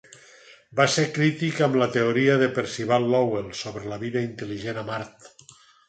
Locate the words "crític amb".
1.17-1.77